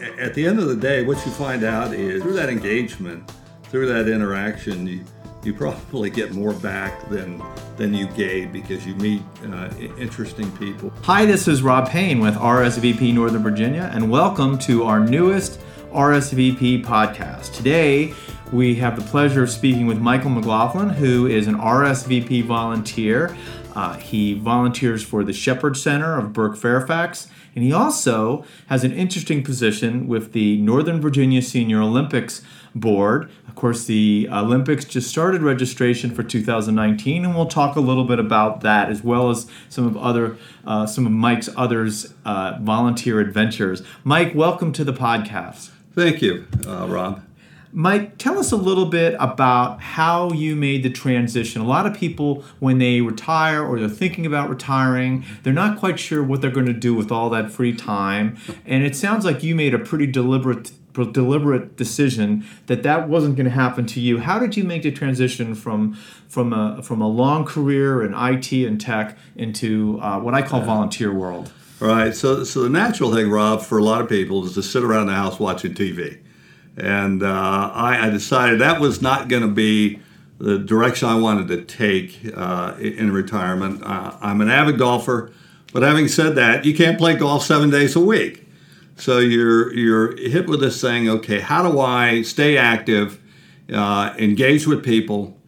[0.00, 3.30] at the end of the day, what you find out is through that engagement,
[3.64, 5.04] through that interaction, you,
[5.42, 7.42] you probably get more back than
[7.76, 10.92] than you gave because you meet uh, interesting people.
[11.02, 15.60] Hi, this is Rob Payne with RSVP Northern Virginia, and welcome to our newest
[15.92, 17.54] RSVP podcast.
[17.54, 18.14] Today,
[18.52, 23.36] we have the pleasure of speaking with Michael McLaughlin, who is an RSVP volunteer.
[23.74, 28.92] Uh, he volunteers for the Shepherd Center of Burke Fairfax, and he also has an
[28.92, 32.42] interesting position with the Northern Virginia Senior Olympics
[32.74, 33.30] Board.
[33.48, 38.18] Of course, the Olympics just started registration for 2019, and we'll talk a little bit
[38.18, 43.20] about that as well as some of other uh, some of Mike's others uh, volunteer
[43.20, 43.82] adventures.
[44.04, 45.70] Mike, welcome to the podcast.
[45.94, 47.24] Thank you, uh, Rob.
[47.72, 51.62] Mike, tell us a little bit about how you made the transition.
[51.62, 56.00] A lot of people, when they retire or they're thinking about retiring, they're not quite
[56.00, 58.36] sure what they're going to do with all that free time.
[58.66, 63.44] And it sounds like you made a pretty deliberate deliberate decision that that wasn't going
[63.44, 64.18] to happen to you.
[64.18, 65.94] How did you make the transition from
[66.28, 70.60] from a from a long career in IT and tech into uh, what I call
[70.62, 71.52] volunteer world?
[71.80, 72.14] All right.
[72.14, 75.06] So so the natural thing, Rob, for a lot of people is to sit around
[75.06, 76.18] the house watching TV.
[76.76, 80.00] And uh, I, I, decided that was not going to be
[80.38, 83.82] the direction I wanted to take uh, in retirement.
[83.84, 85.32] Uh, I'm an avid golfer,
[85.72, 88.46] but having said that, you can't play golf seven days a week.
[88.96, 91.08] So you're you're hit with this thing.
[91.08, 93.20] Okay, how do I stay active,
[93.72, 95.38] uh, engage with people,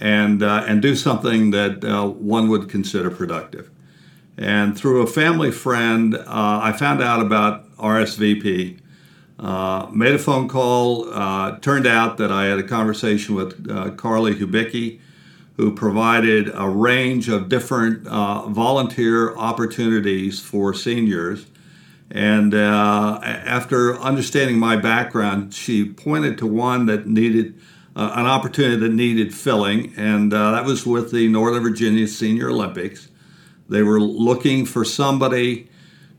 [0.00, 3.70] and uh, and do something that uh, one would consider productive?
[4.36, 8.80] And through a family friend, I found out about RSVP
[9.38, 11.12] uh, made a phone call.
[11.12, 15.00] Uh, turned out that I had a conversation with uh, Carly Hubicki,
[15.56, 21.46] who provided a range of different uh, volunteer opportunities for seniors.
[22.10, 27.54] And uh, after understanding my background, she pointed to one that needed
[27.96, 33.08] uh, an opportunity that needed filling, and that was with the Northern Virginia Senior Olympics.
[33.68, 35.68] They were looking for somebody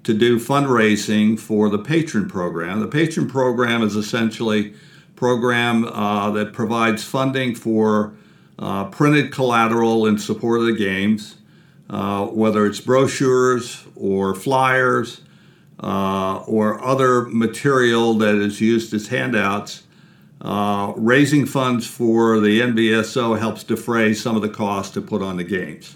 [0.06, 2.80] to do fundraising for the patron program.
[2.80, 4.74] The patron program is essentially a
[5.16, 8.14] program uh, that provides funding for
[8.60, 11.38] uh, printed collateral in support of the games,
[11.90, 15.22] uh, whether it's brochures or flyers
[15.82, 19.84] uh, or other material that is used as handouts.
[20.40, 25.38] Uh, raising funds for the NVSO helps defray some of the costs to put on
[25.38, 25.96] the games.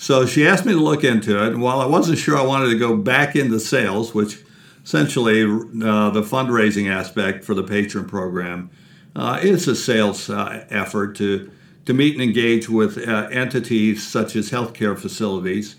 [0.00, 1.48] So she asked me to look into it.
[1.48, 4.42] And while I wasn't sure I wanted to go back into sales, which
[4.82, 8.70] essentially uh, the fundraising aspect for the patron program
[9.14, 11.50] uh, is a sales uh, effort to,
[11.84, 15.76] to meet and engage with uh, entities such as healthcare facilities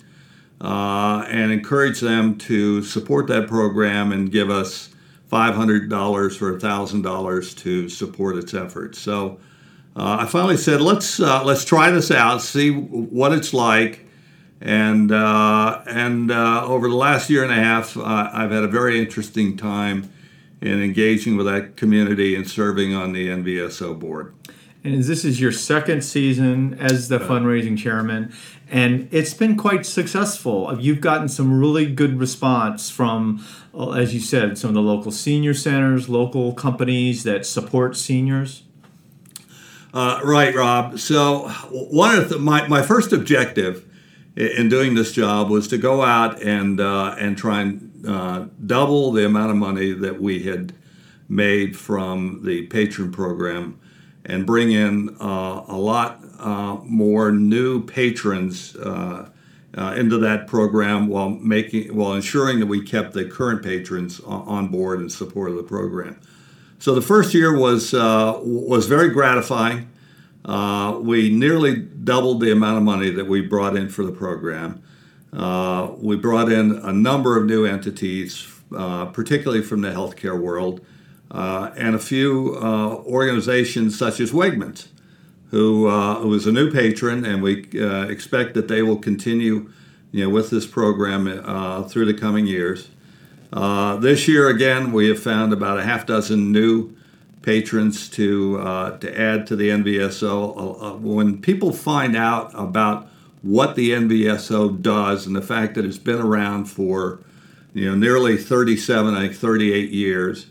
[0.61, 4.93] uh, and encourage them to support that program and give us
[5.31, 8.99] $500 or $1,000 to support its efforts.
[8.99, 9.39] So
[9.95, 14.05] uh, I finally said, let's, let's try this out, see what it's like
[14.61, 18.67] and uh, and uh, over the last year and a half, uh, I've had a
[18.67, 20.11] very interesting time
[20.61, 24.35] in engaging with that community and serving on the NVSO board.
[24.83, 28.33] And this is your second season as the fundraising chairman,
[28.69, 30.75] and it's been quite successful.
[30.79, 35.11] You've gotten some really good response from, uh, as you said, some of the local
[35.11, 38.63] senior centers, local companies that support seniors.
[39.93, 40.99] Uh, right, Rob.
[40.99, 43.85] So one of the, my my first objective
[44.35, 49.11] in doing this job was to go out and uh, and try and uh, double
[49.11, 50.73] the amount of money that we had
[51.27, 53.79] made from the patron program
[54.25, 59.29] and bring in uh, a lot uh, more new patrons uh,
[59.77, 64.67] uh, into that program while making while ensuring that we kept the current patrons on
[64.67, 66.19] board in support of the program.
[66.79, 69.89] So the first year was was very gratifying.
[70.43, 74.81] Uh, we nearly doubled the amount of money that we brought in for the program.
[75.31, 80.81] Uh, we brought in a number of new entities, uh, particularly from the healthcare world,
[81.29, 84.87] uh, and a few uh, organizations such as Wegmans,
[85.51, 87.67] who, who is a new patron, and we
[88.09, 89.71] expect that they will continue
[90.11, 91.25] you know, with this program
[91.87, 92.89] through the coming years.
[94.01, 96.95] this year, again, we have found about a half dozen new
[97.41, 100.55] patrons to uh, to add to the NVSO.
[100.55, 103.07] Uh, uh, when people find out about
[103.41, 107.19] what the NVSO does and the fact that it's been around for
[107.73, 110.47] you know nearly 37, I think 38 years,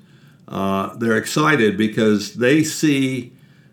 [0.48, 3.32] uh, they're excited because they see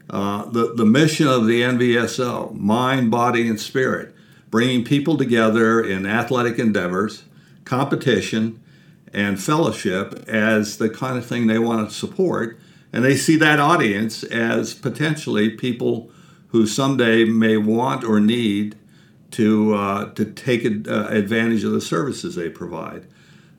[0.09, 4.13] uh, the the mission of the NVSO: mind, body, and spirit,
[4.49, 7.23] bringing people together in athletic endeavors,
[7.65, 8.61] competition
[9.13, 12.59] and fellowship as the kind of thing they want to support.
[12.93, 16.09] And they see that audience as potentially people
[16.49, 18.75] who someday may want or need
[19.31, 23.05] to, uh, to take uh, advantage of the services they provide.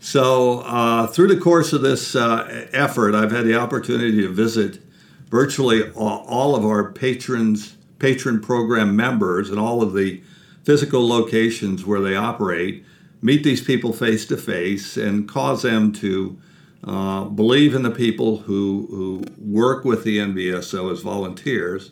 [0.01, 4.81] So, uh, through the course of this uh, effort, I've had the opportunity to visit
[5.29, 10.23] virtually all of our patrons, patron program members, and all of the
[10.63, 12.85] physical locations where they operate,
[13.21, 16.39] meet these people face to face, and cause them to
[16.85, 21.91] uh, believe in the people who, who work with the NVSO as volunteers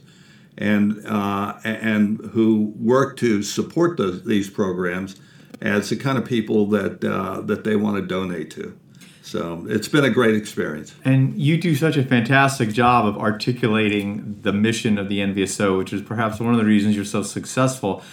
[0.56, 5.16] and, uh, and who work to support those, these programs
[5.60, 8.78] as the kind of people that, uh, that they want to donate to.
[9.26, 10.94] So it's been a great experience.
[11.04, 15.92] And you do such a fantastic job of articulating the mission of the NVSO, which
[15.92, 18.04] is perhaps one of the reasons you're so successful.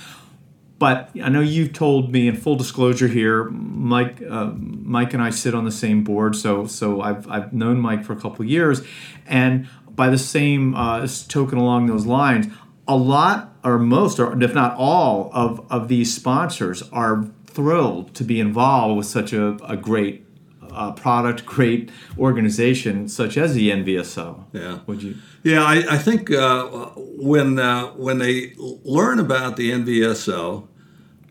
[0.83, 5.30] But I know you told me, in full disclosure here, Mike, uh, Mike and I
[5.30, 8.50] sit on the same board, so so I've, I've known Mike for a couple of
[8.50, 8.81] years,
[9.25, 12.47] and by the same uh, token along those lines,
[12.85, 18.25] a lot or most, or if not all, of, of these sponsors are thrilled to
[18.25, 20.25] be involved with such a, a great
[20.69, 24.44] uh, product, great organization such as the NVSO.
[24.51, 24.80] Yeah.
[24.88, 25.15] Would you?
[25.44, 26.65] Yeah, I, I think uh,
[26.97, 30.68] when uh, when they learn about the NVSO,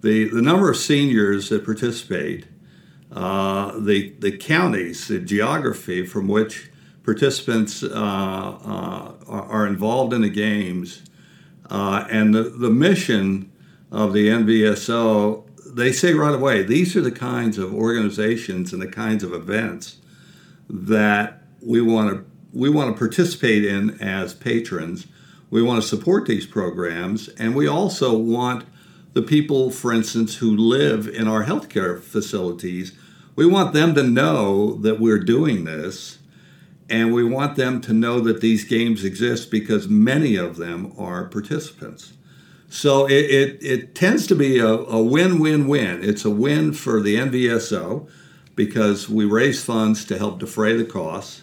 [0.02, 2.46] the the number of seniors that participate,
[3.10, 6.70] uh, the the counties, the geography from which
[7.04, 11.02] participants uh, uh, are involved in the games,
[11.70, 13.50] and the, the mission
[13.90, 15.44] of the NVSO
[15.74, 19.96] they say right away these are the kinds of organizations and the kinds of events
[20.68, 25.06] that we want to we want to participate in as patrons.
[25.50, 28.64] We want to support these programs, and we also want
[29.12, 32.92] the people, for instance, who live in our healthcare facilities.
[33.36, 36.18] We want them to know that we're doing this,
[36.88, 41.24] and we want them to know that these games exist because many of them are
[41.24, 42.12] participants.
[42.68, 46.02] So it, it, it tends to be a, a win win win.
[46.02, 48.08] It's a win for the NVSO
[48.54, 51.42] because we raise funds to help defray the costs.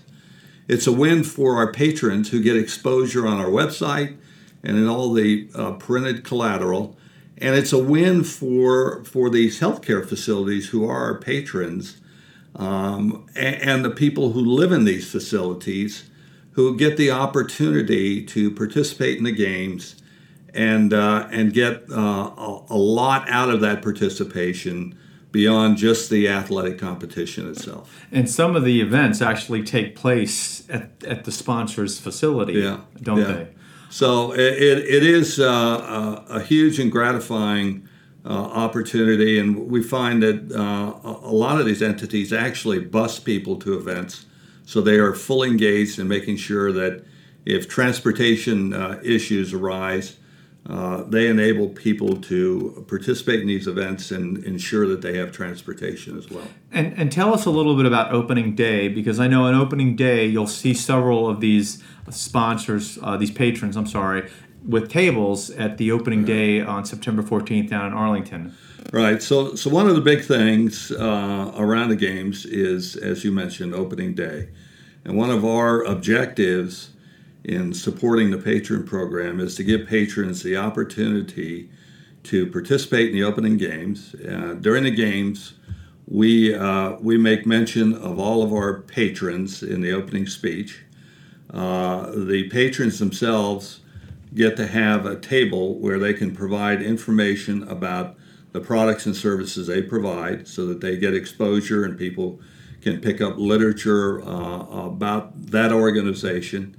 [0.68, 4.18] It's a win for our patrons who get exposure on our website
[4.64, 6.98] and in all the uh, printed collateral.
[7.42, 11.98] And it's a win for, for these healthcare facilities who are our patrons
[12.56, 16.10] um, and, and the people who live in these facilities
[16.52, 19.96] who get the opportunity to participate in the games
[20.54, 24.98] and uh, and get uh, a, a, lot out of that participation
[25.32, 28.06] beyond just the athletic competition itself.
[28.12, 32.82] And some of the events actually take place at, at the sponsor's facility, yeah.
[33.00, 33.26] don't yeah.
[33.26, 33.48] they?
[33.90, 37.88] So it, it is uh, a, a, huge and gratifying
[38.24, 43.56] uh, opportunity, and we find that uh, a lot of these entities actually bus people
[43.58, 44.28] to events,
[44.64, 47.04] so they are fully engaged in making sure that
[47.46, 50.18] if transportation uh, issues arise,
[50.68, 56.18] uh, they enable people to participate in these events and ensure that they have transportation
[56.18, 56.48] as well.
[56.72, 59.96] And, and tell us a little bit about opening day because I know on opening
[59.96, 64.30] day you'll see several of these sponsors, uh, these patrons, I'm sorry,
[64.68, 68.54] with tables at the opening day on September 14th down in Arlington.
[68.92, 69.22] Right.
[69.24, 73.74] So, so one of the big things uh, around the games is, as you mentioned,
[73.74, 74.50] opening day,
[75.06, 76.90] and one of our objectives
[77.44, 81.70] in supporting the patron program is to give patrons the opportunity
[82.24, 84.14] to participate in the opening games.
[84.16, 85.54] Uh, during the games,
[86.08, 90.84] we, uh, we make mention of all of our patrons in the opening speech.
[91.54, 93.80] Uh, the patrons themselves
[94.34, 98.16] get to have a table where they can provide information about
[98.52, 102.40] the products and services they provide so that they get exposure and people
[102.82, 106.76] can pick up literature uh, about that organization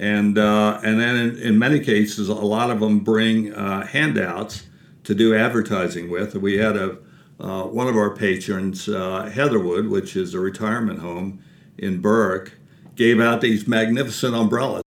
[0.00, 4.64] and uh, and then in, in, many cases, a lot of them bring uh, handouts
[5.04, 6.34] to do advertising with.
[6.34, 6.96] We had a
[7.38, 11.42] uh, one of our patrons, uh, Heatherwood, which is a retirement home
[11.76, 12.52] in Burke,
[12.96, 14.82] gave out these magnificent umbrellas.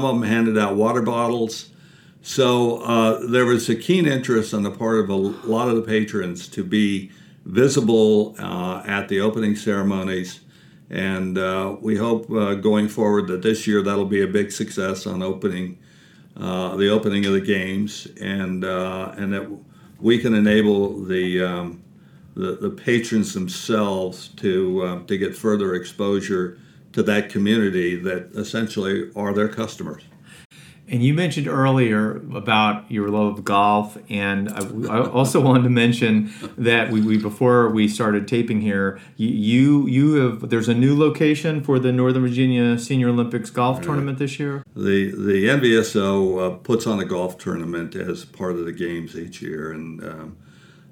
[0.00, 1.70] Some of them handed out water bottles.
[2.20, 5.82] So uh, there was a keen interest on the part of a lot of the
[5.82, 7.12] patrons to be
[7.44, 10.40] visible uh, at the opening ceremonies
[10.92, 15.06] and uh, we hope uh, going forward that this year that'll be a big success
[15.06, 15.78] on opening
[16.36, 19.50] uh, the opening of the games, and uh, and that
[20.00, 21.82] we can enable the um,
[22.34, 26.58] the, the, patrons themselves to uh, to get further exposure
[26.92, 30.02] to that community that essentially are their customers.
[30.92, 35.70] And you mentioned earlier about your love of golf, and I, I also wanted to
[35.70, 40.96] mention that we, we, before we started taping here, you you have there's a new
[40.96, 43.86] location for the Northern Virginia Senior Olympics golf right.
[43.86, 44.62] tournament this year.
[44.76, 49.40] The the NVSO uh, puts on a golf tournament as part of the games each
[49.40, 50.36] year, and um,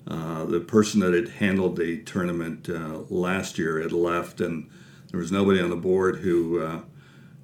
[0.08, 4.70] uh, the person that had handled the tournament uh, last year had left, and
[5.10, 6.80] there was nobody on the board who uh,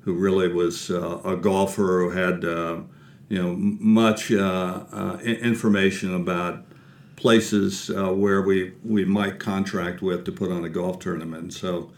[0.07, 2.79] who really was uh, a golfer who had uh,
[3.29, 6.65] you know much uh, uh information about
[7.17, 11.53] places uh, where we we might contract with to put on a golf tournament.
[11.53, 11.91] So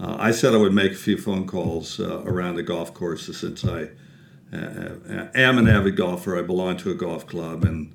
[0.00, 3.64] uh, I said I would make a few phone calls around the golf courses since
[3.64, 3.88] I
[4.52, 6.38] am an avid golfer.
[6.38, 7.92] I belong to a golf club and.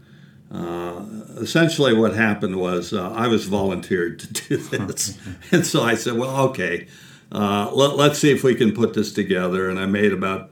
[1.41, 5.17] essentially, what happened was I was volunteered to do this,
[5.51, 6.87] and so I said, "Well, okay,
[7.33, 9.69] uh, let, us see if we can put this together.
[9.69, 10.51] And I made about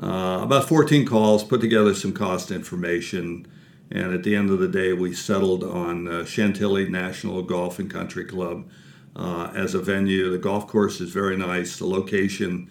[0.00, 3.46] uh, about 14 calls, put together some cost information,
[3.90, 7.90] and at the end of the day, we settled on uh, Chantilly National Golf and
[7.90, 8.70] Country Club
[9.16, 10.30] uh, as a venue.
[10.30, 11.78] The golf course is very nice.
[11.78, 12.70] The location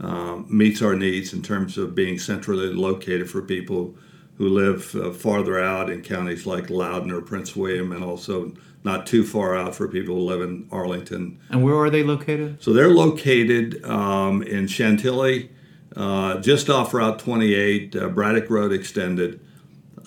[0.00, 3.96] uh, meets our needs in terms of being centrally located for people
[4.40, 9.06] who live uh, farther out in counties like Loudoun or Prince William, and also not
[9.06, 11.38] too far out for people who live in Arlington.
[11.50, 12.62] And where are they located?
[12.62, 15.50] So they're located um, in Chantilly,
[15.94, 19.40] uh, just off Route 28, uh, Braddock Road Extended.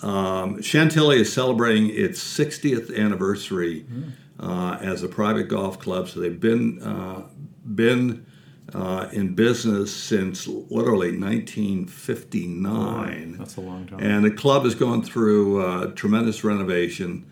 [0.02, 4.14] Um, Chantilly is celebrating its 60th anniversary mm.
[4.40, 6.08] uh, as a private golf club.
[6.08, 7.28] So they've been uh,
[7.72, 8.26] been
[8.74, 13.36] uh, in business since literally 1959.
[13.38, 14.00] That's a long time.
[14.00, 17.24] And the club has gone through uh, tremendous renovation.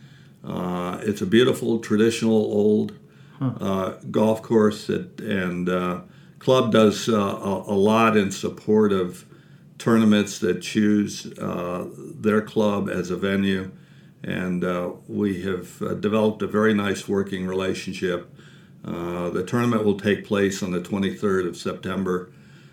[0.44, 2.96] Uh, it's a beautiful, traditional, old
[3.38, 3.54] huh.
[3.60, 6.00] uh, golf course, that, and uh,
[6.38, 9.24] club does uh, a, a, lot in support of
[9.78, 13.72] tournaments that choose uh, their club as a venue.
[14.22, 18.32] And uh, we have developed a very nice working relationship.
[18.84, 22.32] Uh, the tournament will take place on the 23rd of September,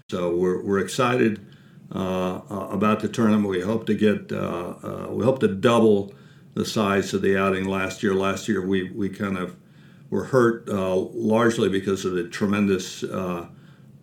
[0.10, 1.46] so we're, we're excited
[1.94, 3.48] uh, uh, about the tournament.
[3.48, 6.14] We hope to get we hope to double
[6.54, 8.14] the size of the outing last year.
[8.14, 9.56] Last year, we, we kind of
[10.10, 13.48] were hurt uh, largely because of the tremendous uh,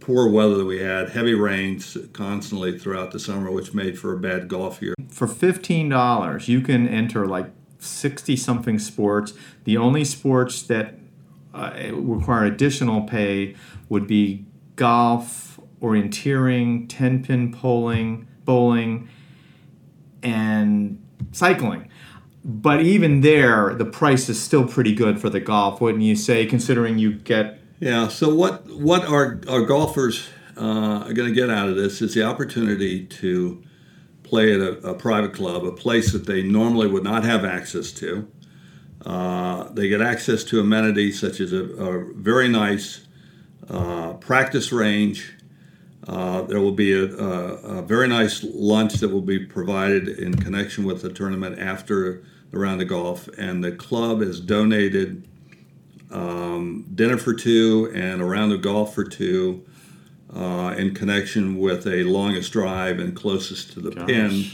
[0.00, 4.18] poor weather that we had, heavy rains constantly throughout the summer, which made for a
[4.18, 4.94] bad golf year.
[5.08, 9.32] For $15, you can enter like 60 something sports.
[9.64, 10.94] The only sports that
[11.56, 13.54] uh, require additional pay
[13.88, 14.46] would be
[14.76, 19.08] golf, orienteering, 10 pin bowling, bowling,
[20.22, 21.88] and cycling
[22.48, 26.46] but even there, the price is still pretty good for the golf, wouldn't you say?
[26.46, 28.06] Considering you get yeah.
[28.06, 32.14] So what what our our golfers uh, are going to get out of this is
[32.14, 33.62] the opportunity to
[34.22, 37.92] play at a, a, private club, a place that they normally would not have access
[37.92, 38.28] to.
[39.06, 43.06] Uh, they get access to amenities such as a, a very nice
[43.70, 45.32] uh, practice range.
[46.08, 50.34] Uh, there will be a, a, a, very nice lunch that will be provided in
[50.34, 55.28] connection with the tournament after the golf, and the club has donated
[56.10, 59.64] um, dinner for two and a round of golf for two
[60.34, 64.06] uh, in connection with a longest drive and closest to the Gosh.
[64.06, 64.44] pin,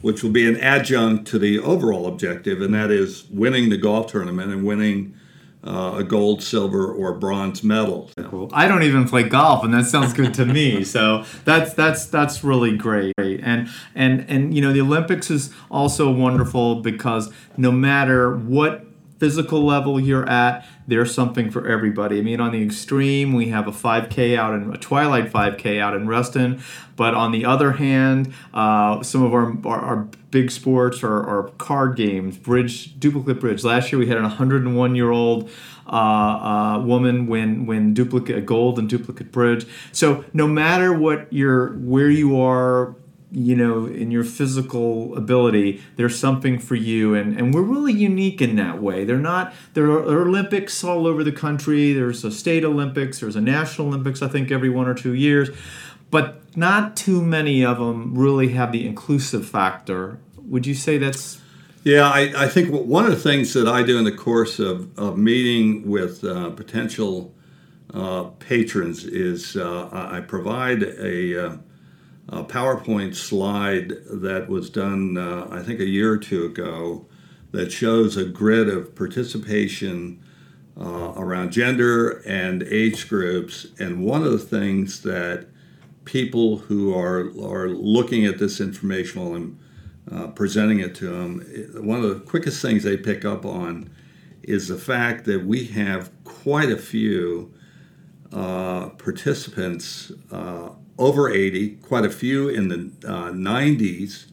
[0.00, 4.10] which will be an adjunct to the overall objective, and that is winning the golf
[4.10, 5.14] tournament and winning
[5.62, 8.10] uh, a gold, silver, or bronze medal.
[8.16, 8.48] Cool.
[8.52, 10.84] I don't even play golf, and that sounds good to me.
[10.90, 13.12] So that's that's that's really great.
[13.18, 18.86] And and and you know the Olympics is also wonderful because no matter what
[19.20, 22.18] physical level you're at, there's something for everybody.
[22.18, 25.94] I mean, on the extreme, we have a 5K out in a Twilight 5K out
[25.94, 26.62] in Reston,
[26.96, 29.96] but on the other hand, uh, some of our, our, our
[30.30, 33.62] big sports are, are, card games, bridge, duplicate bridge.
[33.62, 35.50] Last year we had an 101 year old
[35.86, 39.66] uh, uh, woman win win duplicate gold and duplicate bridge.
[39.92, 42.94] So no matter what your where you are
[43.32, 47.14] you know, in your physical ability, there's something for you.
[47.14, 49.04] And, and we're really unique in that way.
[49.04, 51.92] They're not, there are Olympics all over the country.
[51.92, 55.50] There's a state Olympics, there's a national Olympics, I think, every one or two years.
[56.10, 60.18] But not too many of them really have the inclusive factor.
[60.36, 61.40] Would you say that's
[61.82, 64.98] yeah, I, I, think one of the things that I do in the course of,
[64.98, 67.32] of meeting with uh, potential
[67.94, 71.56] uh, patrons is uh, I provide a, uh,
[72.28, 77.06] a PowerPoint slide that was done, uh, I think, a year or two ago
[77.52, 80.22] that shows a grid of participation
[80.80, 83.66] uh, around gender and age groups.
[83.78, 85.48] And one of the things that
[86.04, 89.58] people who are are looking at this informational and
[90.10, 91.40] uh, presenting it to them,
[91.84, 93.90] one of the quickest things they pick up on
[94.42, 97.52] is the fact that we have quite a few
[98.32, 104.30] uh, participants uh, over 80, quite a few in the 90s, uh,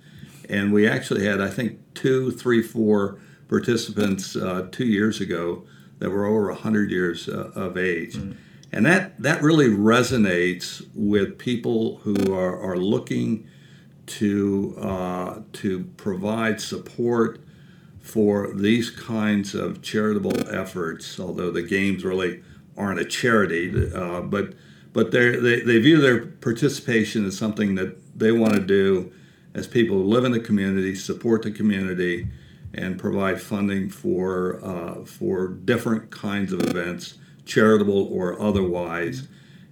[0.50, 5.64] and we actually had, I think, two, three, four participants uh, two years ago
[6.00, 8.16] that were over 100 years uh, of age.
[8.18, 8.36] Mm.
[8.74, 13.48] And that, that really resonates with people who are, are looking
[14.08, 17.40] to, uh, to provide support
[18.02, 22.44] for these kinds of charitable efforts, although the games really
[22.78, 24.54] aren't a charity, uh, but,
[24.94, 29.12] but they, they view their participation as something that they want to do
[29.54, 32.28] as people who live in the community, support the community,
[32.74, 39.28] and provide funding for, uh, for different kinds of events, charitable or otherwise.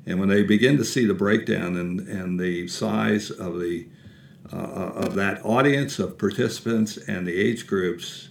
[0.05, 3.87] And when they begin to see the breakdown and, and the size of the
[4.53, 8.29] uh, of that audience of participants and the age groups,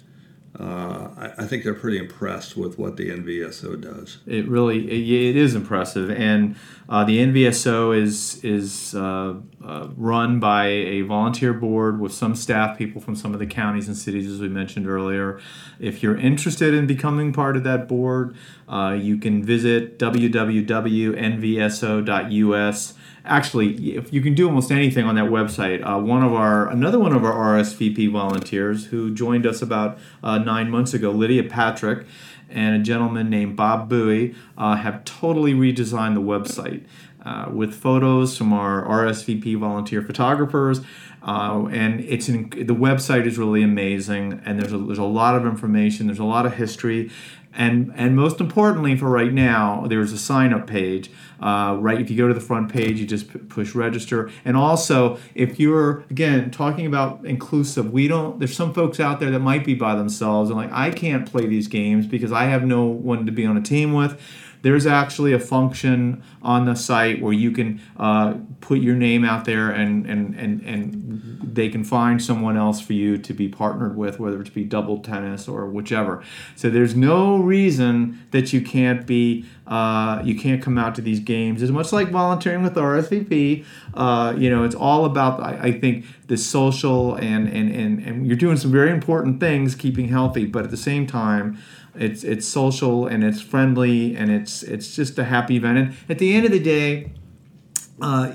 [0.58, 4.18] uh, I, I, think they're pretty impressed with what the NVSO does.
[4.24, 6.54] It really it, it is impressive, and
[6.88, 9.34] uh, the NVSO is is uh,
[9.64, 13.88] uh, run by a volunteer board with some staff people from some of the counties
[13.88, 15.40] and cities, as we mentioned earlier.
[15.80, 18.36] If you're interested in becoming part of that board,
[18.68, 20.54] uh, you can visit www.nvso.us
[23.24, 26.98] actually if you can do almost anything on that website uh, one of our another
[26.98, 32.06] one of our rsvp volunteers who joined us about uh, nine months ago lydia patrick
[32.50, 36.84] and a gentleman named bob bowie uh, have totally redesigned the website
[37.24, 40.80] uh, with photos from our rsvp volunteer photographers
[41.26, 45.46] uh, and it's the website is really amazing and there's a, there's a lot of
[45.46, 47.10] information there's a lot of history
[47.56, 51.10] and and most importantly for right now there's a sign up page.
[51.40, 54.30] Uh, right if you go to the front page you just p- push register.
[54.44, 59.30] And also if you're again talking about inclusive we don't there's some folks out there
[59.30, 62.64] that might be by themselves and like i can't play these games because i have
[62.64, 64.20] no one to be on a team with
[64.64, 69.44] there's actually a function on the site where you can uh, put your name out
[69.44, 73.94] there and, and, and, and they can find someone else for you to be partnered
[73.94, 76.24] with, whether it be double tennis or whichever.
[76.56, 81.20] So there's no reason that you can't be uh, you can't come out to these
[81.20, 81.62] games.
[81.62, 83.64] It's much like volunteering with RSVP.
[83.92, 88.26] Uh, you know, it's all about I, I, think the social and, and and and
[88.26, 91.58] you're doing some very important things, keeping healthy, but at the same time.
[91.96, 95.78] It's it's social and it's friendly and it's it's just a happy event.
[95.78, 97.12] And at the end of the day,
[98.00, 98.32] uh,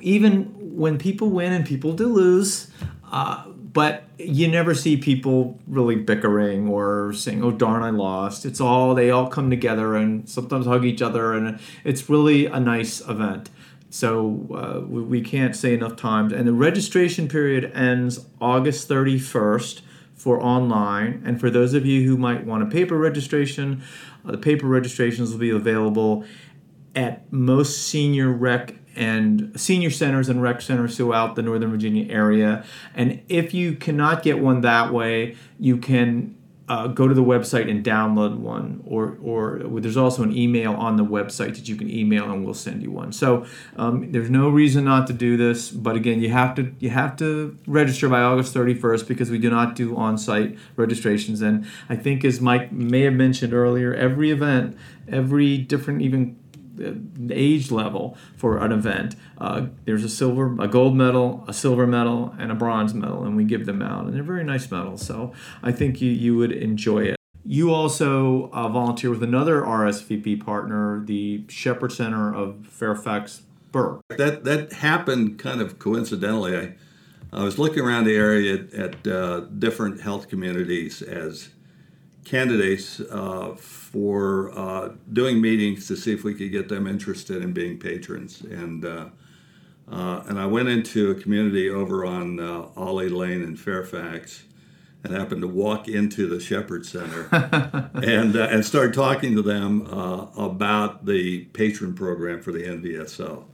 [0.00, 2.70] even when people win and people do lose,
[3.10, 8.60] uh, but you never see people really bickering or saying, "Oh darn, I lost." It's
[8.60, 13.00] all they all come together and sometimes hug each other, and it's really a nice
[13.08, 13.50] event.
[13.88, 16.32] So uh, we, we can't say enough times.
[16.32, 19.82] And the registration period ends August thirty first
[20.26, 21.22] for online.
[21.24, 23.84] And for those of you who might want a paper registration,
[24.24, 26.24] uh, the paper registrations will be available
[26.96, 32.64] at most senior rec and senior centers and rec centers throughout the Northern Virginia area.
[32.92, 36.35] And if you cannot get one that way, you can
[36.68, 40.96] uh, go to the website and download one, or or there's also an email on
[40.96, 43.12] the website that you can email and we'll send you one.
[43.12, 46.90] So um, there's no reason not to do this, but again, you have to you
[46.90, 51.40] have to register by August 31st because we do not do on-site registrations.
[51.40, 54.76] And I think as Mike may have mentioned earlier, every event,
[55.08, 56.36] every different even
[57.30, 59.16] age level for an event.
[59.38, 63.36] Uh, there's a silver, a gold medal, a silver medal, and a bronze medal, and
[63.36, 65.04] we give them out, and they're very nice medals.
[65.04, 67.16] So I think you you would enjoy it.
[67.44, 74.00] You also uh, volunteer with another RSVP partner, the Shepherd Center of Fairfax Burke.
[74.08, 76.56] That that happened kind of coincidentally.
[76.56, 76.74] I
[77.32, 81.50] I was looking around the area at, at uh, different health communities as
[82.26, 87.52] candidates uh, for uh, doing meetings to see if we could get them interested in
[87.52, 88.40] being patrons.
[88.42, 89.06] And uh,
[89.88, 94.42] uh and I went into a community over on uh, Olley Lane in Fairfax,
[95.04, 97.28] and happened to walk into the Shepherd Center
[97.94, 99.86] and uh, and started talking to them
[100.36, 103.44] about the patron program for the NVSO.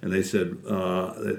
[0.00, 0.62] And they said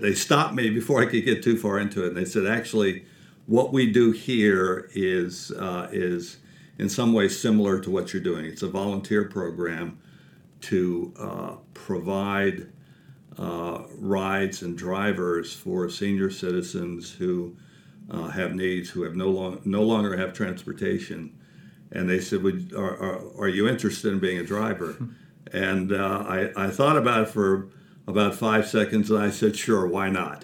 [0.01, 2.09] they stopped me before I could get too far into it.
[2.09, 3.05] And they said, actually,
[3.45, 5.51] what we do here is
[5.91, 6.37] is
[6.83, 8.43] in some ways similar to what you're doing.
[8.43, 9.99] It's a volunteer program
[10.59, 12.67] to uh, provide
[13.39, 17.55] uh, rides and drivers for senior citizens who
[18.11, 21.33] uh, have needs, who have no, long, no longer have transportation.
[21.93, 24.97] And they said, Would, are, are, are you interested in being a driver?
[25.53, 27.69] and uh, I, I thought about it for
[28.07, 30.43] about five seconds, and I said, sure, why not?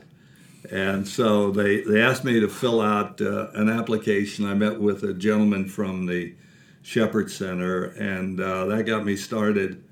[0.72, 4.45] And so they, they asked me to fill out uh, an application.
[4.45, 6.36] I met with a gentleman from the
[6.82, 9.84] Shepherd Center, and uh, that got me started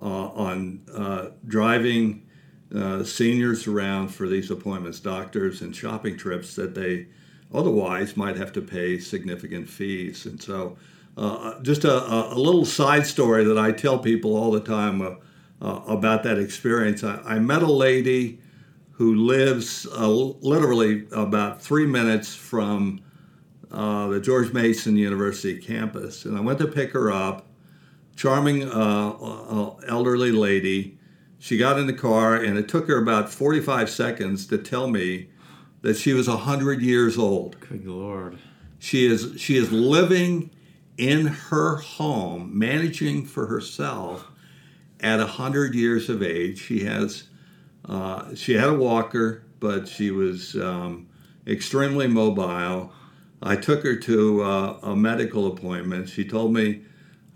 [0.00, 2.26] uh, on uh, driving
[2.74, 7.06] uh, seniors around for these appointments, doctors, and shopping trips that they
[7.54, 10.26] otherwise might have to pay significant fees.
[10.26, 10.76] And so,
[11.16, 15.00] uh, just a, a, little side story that I tell people all the time
[15.60, 17.02] about that experience.
[17.02, 18.38] I, I, met a lady
[18.96, 23.00] who lives uh, literally about three minutes from
[23.70, 27.46] uh, the George Mason University campus, and I went to pick her up.
[28.16, 30.96] Charming uh, elderly lady.
[31.38, 35.28] She got in the car, and it took her about 45 seconds to tell me
[35.82, 37.60] that she was 100 years old.
[37.60, 38.38] Good Lord.
[38.78, 40.50] She is, she is living
[40.96, 44.30] in her home, managing for herself
[45.00, 46.58] at 100 years of age.
[46.58, 47.24] She has,
[47.88, 51.08] uh, she had a walker, but she was um,
[51.46, 52.92] extremely mobile.
[53.42, 56.08] I took her to uh, a medical appointment.
[56.08, 56.82] She told me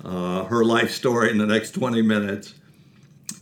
[0.05, 2.55] uh, her life story in the next 20 minutes.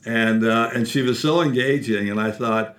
[0.04, 2.76] And, uh, and she was so engaging, and I thought,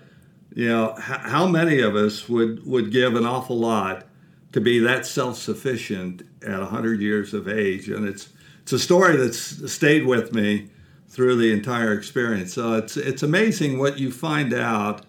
[0.55, 4.07] you know, how many of us would, would give an awful lot
[4.51, 7.87] to be that self-sufficient at 100 years of age?
[7.87, 8.29] And it's,
[8.63, 10.69] it's a story that's stayed with me
[11.09, 12.53] through the entire experience.
[12.53, 15.05] So it's, it's amazing what you find out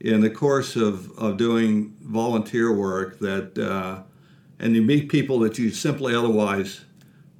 [0.00, 4.02] in the course of, of doing volunteer work that, uh,
[4.58, 6.84] and you meet people that you simply otherwise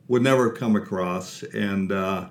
[0.09, 1.43] would never come across.
[1.43, 2.29] And, uh,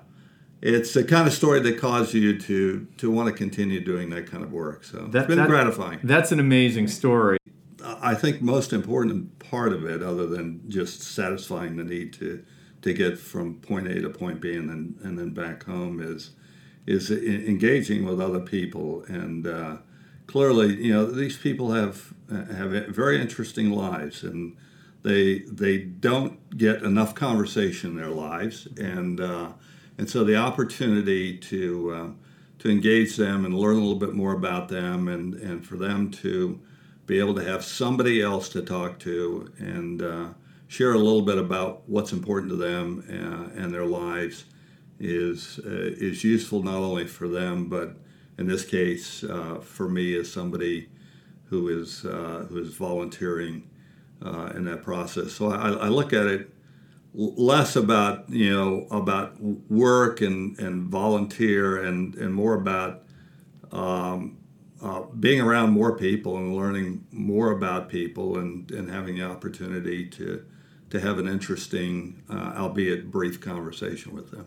[0.62, 4.30] it's the kind of story that causes you to to want to continue doing that
[4.30, 4.84] kind of work.
[4.84, 5.98] So that, it's been that, gratifying.
[6.04, 7.38] That's an amazing story.
[7.84, 12.44] I think most important part of it, other than just satisfying the need to
[12.82, 16.30] to get from point A to point B and then and then back home, is
[16.86, 19.76] is engaging with other people and uh,
[20.26, 24.56] clearly, you know, these people have have very interesting lives and
[25.02, 29.20] they they don't get enough conversation in their lives and.
[29.20, 29.52] Uh,
[29.98, 32.08] and so the opportunity to uh,
[32.58, 36.10] to engage them and learn a little bit more about them, and and for them
[36.10, 36.60] to
[37.06, 40.28] be able to have somebody else to talk to and uh,
[40.72, 44.46] share a little bit about what's important to them uh, and their lives
[44.98, 47.96] is uh, is useful not only for them but
[48.38, 50.88] in this case uh, for me as somebody
[51.50, 53.68] who is uh, who is volunteering
[54.54, 55.32] in that process.
[55.32, 56.48] So I, I look at it
[57.12, 63.02] less about you know about work and, and volunteer and, and more about
[63.72, 64.38] um,
[64.82, 70.06] uh, being around more people and learning more about people and, and having the opportunity
[70.06, 70.44] to
[70.92, 74.44] to have an interesting, uh, albeit brief, conversation with them.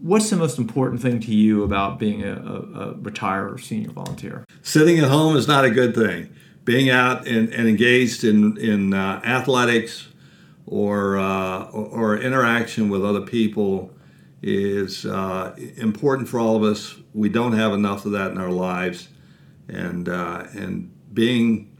[0.00, 3.90] What's the most important thing to you about being a, a, a retired or senior
[3.90, 4.46] volunteer?
[4.62, 6.32] Sitting at home is not a good thing.
[6.64, 10.06] Being out and, and engaged in, in uh, athletics,
[10.66, 13.90] or, uh, or interaction with other people
[14.42, 16.94] is uh, important for all of us.
[17.12, 19.08] We don't have enough of that in our lives,
[19.68, 21.76] and uh, and being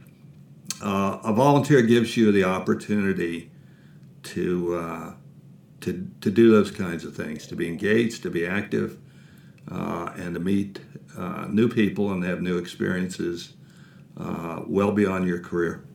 [0.83, 3.51] uh, a volunteer gives you the opportunity
[4.25, 5.13] to uh,
[5.81, 8.97] to to do those kinds of things, to be engaged, to be active,
[9.71, 10.79] uh, and to meet
[11.49, 13.53] new people and have new experiences
[14.17, 15.85] well beyond your career.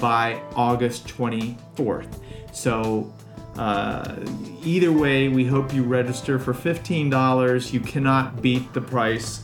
[0.00, 2.12] by August 24th.
[2.52, 3.12] So
[3.56, 4.16] uh,
[4.62, 7.72] either way, we hope you register for $15.
[7.72, 9.42] You cannot beat the price.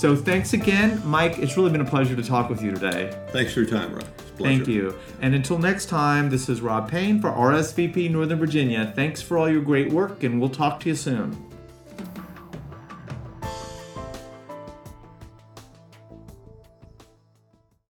[0.00, 1.38] So thanks again, Mike.
[1.40, 3.14] It's really been a pleasure to talk with you today.
[3.32, 4.06] Thanks for your time, Rob.
[4.38, 4.98] Thank you.
[5.20, 8.94] And until next time, this is Rob Payne for RSVP Northern Virginia.
[8.96, 11.49] Thanks for all your great work, and we'll talk to you soon.